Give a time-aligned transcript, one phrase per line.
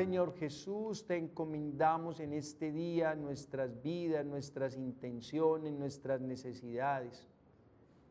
[0.00, 7.28] Señor Jesús, te encomendamos en este día nuestras vidas, nuestras intenciones, nuestras necesidades.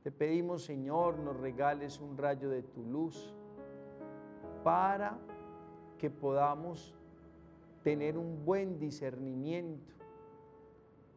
[0.04, 3.34] Te pedimos, Señor, nos regales un rayo de tu luz
[4.64, 5.18] para
[5.98, 6.94] que podamos
[7.82, 9.96] tener un buen discernimiento,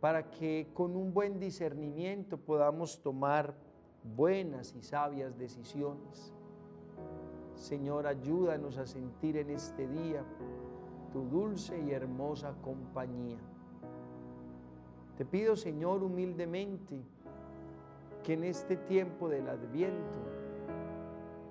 [0.00, 3.54] para que con un buen discernimiento podamos tomar
[4.16, 6.32] buenas y sabias decisiones.
[7.56, 10.24] Señor, ayúdanos a sentir en este día
[11.12, 13.38] tu dulce y hermosa compañía.
[15.16, 17.02] Te pido, Señor, humildemente,
[18.22, 20.18] que en este tiempo del adviento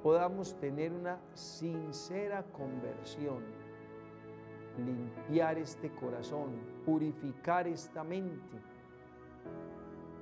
[0.01, 3.43] podamos tener una sincera conversión,
[4.77, 6.49] limpiar este corazón,
[6.85, 8.57] purificar esta mente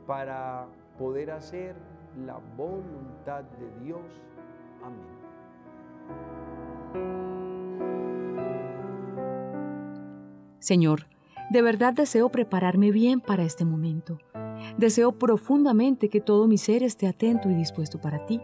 [0.05, 0.67] para
[0.97, 1.75] poder hacer
[2.25, 4.21] la voluntad de Dios.
[4.83, 5.19] Amén.
[10.59, 11.08] Señor,
[11.50, 14.20] de verdad deseo prepararme bien para este momento.
[14.78, 18.42] Deseo profundamente que todo mi ser esté atento y dispuesto para ti.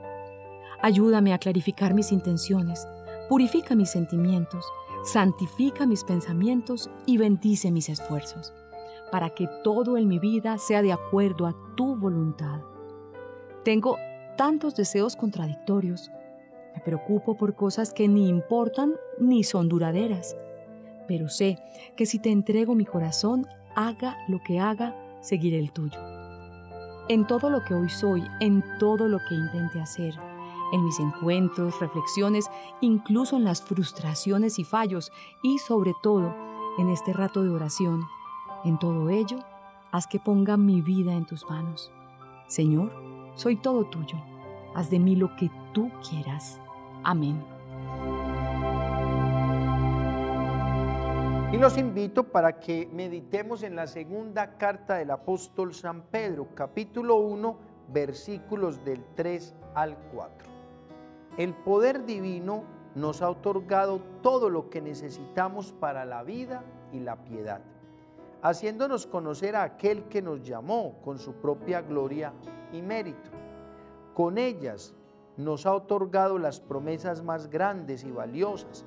[0.82, 2.88] Ayúdame a clarificar mis intenciones,
[3.30, 4.66] purifica mis sentimientos,
[5.04, 8.54] santifica mis pensamientos y bendice mis esfuerzos,
[9.12, 12.62] para que todo en mi vida sea de acuerdo a tu voluntad.
[13.64, 13.98] Tengo
[14.38, 16.12] tantos deseos contradictorios.
[16.74, 20.36] Me preocupo por cosas que ni importan ni son duraderas
[21.08, 21.60] pero sé
[21.96, 26.00] que si te entrego mi corazón, haga lo que haga, seguiré el tuyo.
[27.08, 30.16] En todo lo que hoy soy, en todo lo que intente hacer,
[30.72, 32.50] en mis encuentros, reflexiones,
[32.82, 35.12] incluso en las frustraciones y fallos,
[35.44, 36.36] y sobre todo
[36.78, 38.04] en este rato de oración,
[38.64, 39.38] en todo ello,
[39.92, 41.92] haz que ponga mi vida en tus manos.
[42.48, 42.92] Señor,
[43.36, 44.18] soy todo tuyo.
[44.74, 46.60] Haz de mí lo que tú quieras.
[47.04, 47.55] Amén.
[51.52, 57.18] Y los invito para que meditemos en la segunda carta del apóstol San Pedro, capítulo
[57.18, 57.58] 1,
[57.94, 60.50] versículos del 3 al 4.
[61.38, 62.64] El poder divino
[62.96, 67.62] nos ha otorgado todo lo que necesitamos para la vida y la piedad,
[68.42, 72.34] haciéndonos conocer a aquel que nos llamó con su propia gloria
[72.74, 73.30] y mérito.
[74.14, 74.94] Con ellas
[75.38, 78.86] nos ha otorgado las promesas más grandes y valiosas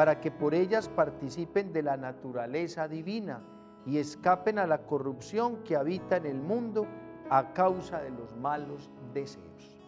[0.00, 3.42] para que por ellas participen de la naturaleza divina
[3.84, 6.86] y escapen a la corrupción que habita en el mundo
[7.28, 9.78] a causa de los malos deseos.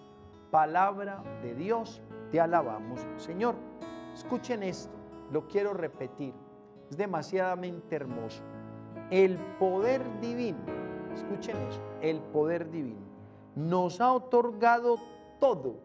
[0.51, 3.55] Palabra de Dios, te alabamos, Señor.
[4.13, 4.93] Escuchen esto,
[5.31, 6.35] lo quiero repetir,
[6.91, 8.43] es demasiadamente hermoso.
[9.11, 10.61] El poder divino,
[11.15, 13.01] escuchen eso, el poder divino
[13.57, 14.99] nos ha otorgado
[15.41, 15.77] todo,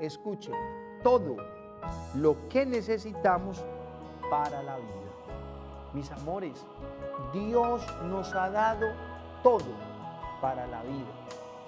[0.00, 0.52] escuchen,
[1.02, 1.53] todo
[2.14, 3.64] lo que necesitamos
[4.30, 4.88] para la vida.
[5.92, 6.66] Mis amores,
[7.32, 8.86] Dios nos ha dado
[9.42, 9.64] todo
[10.40, 11.12] para la vida,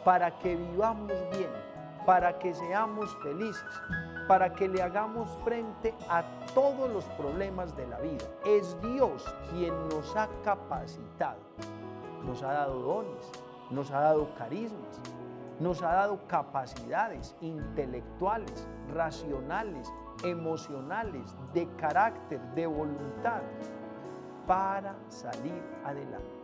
[0.05, 1.51] para que vivamos bien,
[2.05, 3.65] para que seamos felices,
[4.29, 6.25] para que le hagamos frente a
[6.55, 8.25] todos los problemas de la vida.
[8.45, 11.39] Es Dios quien nos ha capacitado,
[12.25, 13.31] nos ha dado dones,
[13.71, 15.01] nos ha dado carismas,
[15.61, 19.93] nos ha dado capacidades intelectuales, racionales,
[20.23, 23.43] emocionales, de carácter, de voluntad,
[24.47, 26.37] para salir adelante.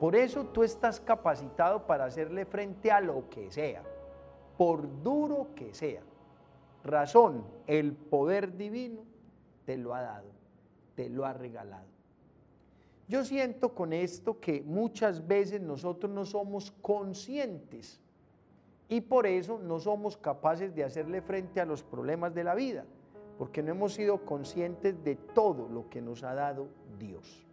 [0.00, 3.82] Por eso tú estás capacitado para hacerle frente a lo que sea,
[4.56, 6.02] por duro que sea.
[6.82, 9.02] Razón, el poder divino
[9.66, 10.30] te lo ha dado,
[10.94, 11.99] te lo ha regalado.
[13.10, 18.00] Yo siento con esto que muchas veces nosotros no somos conscientes
[18.88, 22.84] y por eso no somos capaces de hacerle frente a los problemas de la vida,
[23.36, 26.68] porque no hemos sido conscientes de todo lo que nos ha dado
[27.00, 27.44] Dios.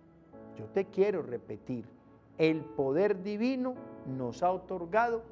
[0.59, 1.89] Yo te quiero repetir,
[2.37, 3.73] el poder divino
[4.05, 5.23] nos ha otorgado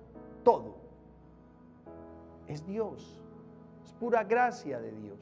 [0.44, 0.74] todo.
[2.48, 3.22] Es Dios,
[3.86, 5.20] es pura gracia de Dios,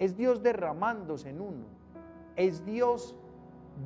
[0.00, 1.66] es Dios derramándose en uno,
[2.34, 3.14] es Dios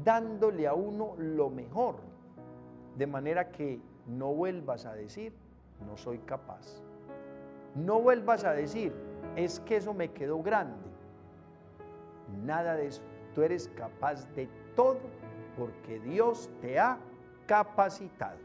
[0.04, 1.96] dándole a uno lo mejor,
[2.96, 5.32] de manera que no vuelvas a decir,
[5.86, 6.82] no soy capaz.
[7.74, 8.92] No vuelvas a decir,
[9.36, 10.88] es que eso me quedó grande.
[12.44, 13.02] Nada de eso.
[13.34, 14.98] Tú eres capaz de todo
[15.56, 16.98] porque Dios te ha
[17.46, 18.38] capacitado.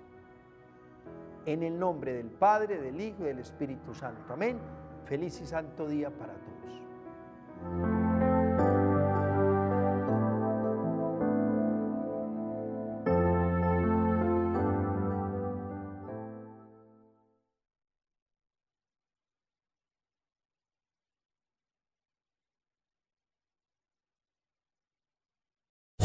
[1.46, 4.34] En el nombre del Padre, del Hijo y del Espíritu Santo.
[4.34, 4.60] Amén.
[5.06, 7.93] Feliz y santo día para todos.